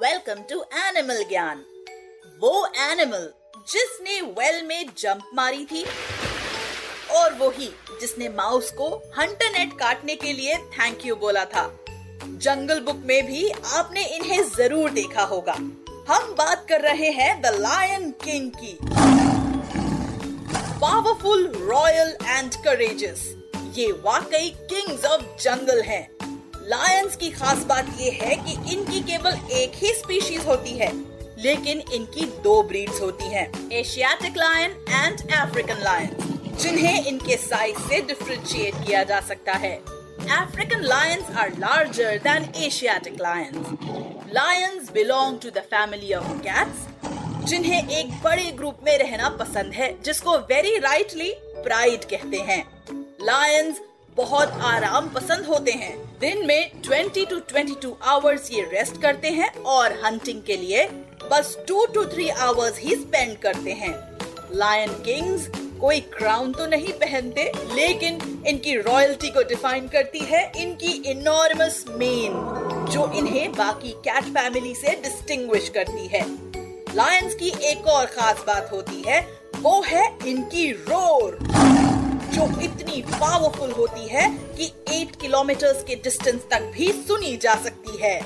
Welcome 0.00 0.40
to 0.50 0.56
animal 0.78 1.22
ज्ञान 1.28 1.58
वो 2.40 2.50
animal 2.80 3.28
जिसने 3.68 4.20
वेल 4.38 4.62
में 4.66 4.86
जंप 4.98 5.30
मारी 5.34 5.64
थी 5.64 5.82
और 7.16 7.34
वो 7.34 7.48
ही 7.56 7.66
जिसने 8.00 8.28
माउस 8.28 8.70
को 8.78 8.88
हंटर 9.18 9.50
नेट 9.52 9.72
काटने 9.78 10.14
के 10.16 10.32
लिए 10.32 10.54
थैंक 10.78 11.04
यू 11.06 11.16
बोला 11.16 11.44
था। 11.44 11.64
जंगल 12.24 12.80
बुक 12.80 13.02
में 13.06 13.26
भी 13.26 13.48
आपने 13.50 14.04
इन्हें 14.16 14.42
ज़रूर 14.48 14.90
देखा 14.90 15.22
होगा। 15.32 15.52
हम 16.08 16.34
बात 16.38 16.64
कर 16.68 16.80
रहे 16.82 17.10
हैं 17.18 17.40
द 17.42 17.54
लायन 17.58 18.10
किंग 18.24 18.50
की। 18.54 18.76
पावरफुल 20.80 21.46
रॉयल 21.62 22.16
एंड 22.22 22.54
करेजियस 22.64 23.28
ये 23.78 23.90
वाकई 24.06 24.48
किंग्स 24.72 25.04
ऑफ़ 25.04 25.22
जंगल 25.42 25.82
हैं। 25.82 26.02
लायंस 26.70 27.16
की 27.16 27.30
खास 27.30 27.64
बात 27.66 27.86
ये 27.98 28.10
है 28.12 28.34
कि 28.36 28.52
इनकी 28.72 29.00
केवल 29.04 29.38
एक 29.52 29.72
ही 29.74 29.92
स्पीशीज 29.94 30.44
होती 30.46 30.76
है 30.78 30.90
लेकिन 31.38 31.80
इनकी 31.94 32.24
दो 32.42 32.62
ब्रीड्स 32.62 33.00
होती 33.00 33.28
हैं 33.28 33.46
Asiatic 33.72 34.36
lion 34.36 34.76
and 34.90 35.32
African 35.32 35.82
lion 35.84 36.54
जिन्हें 36.56 37.06
इनके 37.06 37.36
साइज़ 37.38 37.78
से 37.88 38.00
डिफ्रेंशिएट 38.08 38.74
किया 38.86 39.02
जा 39.04 39.20
सकता 39.30 39.52
है 39.58 39.78
African 40.30 40.82
lions 40.84 41.28
are 41.34 41.50
larger 41.56 42.18
than 42.20 42.48
Asiatic 42.56 43.18
lions. 43.18 43.70
Lions 44.30 44.90
belong 44.90 45.38
to 45.40 45.50
the 45.50 45.62
family 45.64 46.14
of 46.14 46.26
cats, 46.42 46.86
जिन्हें 47.44 47.88
एक 47.90 48.10
बड़े 48.22 48.50
ग्रुप 48.52 48.80
में 48.84 48.96
रहना 48.98 49.28
पसंद 49.36 49.72
है 49.72 49.94
जिसको 50.02 50.38
वेरी 50.48 50.76
राइटली 50.78 51.32
प्राइड 51.64 52.04
कहते 52.10 52.38
हैं 52.48 52.64
लायंस 53.22 53.80
बहुत 54.16 54.52
आराम 54.64 55.08
पसंद 55.08 55.46
होते 55.46 55.72
हैं। 55.72 55.94
दिन 56.20 56.46
में 56.46 56.70
20 56.82 57.24
टू 57.26 57.38
22 57.52 57.92
आवर्स 58.04 58.50
ये 58.52 58.62
रेस्ट 58.72 59.00
करते 59.02 59.28
हैं 59.30 59.50
और 59.66 59.92
हंटिंग 60.04 60.42
के 60.42 60.56
लिए 60.56 60.86
बस 61.30 61.56
टू 61.68 61.84
टू 61.86 62.04
थ्री 62.04 62.28
आवर्स 62.28 62.78
ही 62.78 62.94
स्पेंड 62.96 63.36
करते 63.38 63.72
हैं। 63.72 63.94
लायन 64.54 64.92
किंग्स 65.04 65.48
कोई 65.80 66.00
क्राउन 66.14 66.52
तो 66.52 66.66
नहीं 66.66 66.92
पहनते, 66.94 67.44
लेकिन 67.74 68.18
इनकी 68.46 68.74
रॉयल्टी 68.78 69.30
को 69.30 69.42
डिफाइन 69.48 69.86
करती 69.88 70.18
है 70.24 70.42
इनकी 70.56 70.92
इनॉर्मस 71.10 71.84
मेन 71.90 72.32
जो 72.92 73.10
इन्हें 73.18 73.52
बाकी 73.52 73.92
कैट 74.06 74.24
फैमिली 74.26 74.74
से 74.74 74.94
डिस्टिंग्विश 75.02 75.68
करती 75.68 76.06
है। 76.06 76.24
लायंस 76.96 77.34
की 77.34 77.52
एक 77.70 77.86
और 77.86 78.06
खास 78.08 78.44
बात 78.46 78.70
होती 78.72 79.02
है, 79.06 79.20
वो 79.56 79.80
है 79.82 80.06
इनकी 80.26 80.70
रोर 80.72 81.38
इतनी 82.90 83.18
पावरफुल 83.18 83.70
होती 83.70 84.08
है 84.08 84.28
कि 84.58 84.70
8 84.94 85.16
किलोमीटर 85.20 85.72
के 85.88 85.94
डिस्टेंस 85.94 86.40
तक 86.50 86.70
भी 86.74 86.92
सुनी 86.92 87.36
जा 87.36 87.54
सकती 87.54 87.98
है। 88.02 88.18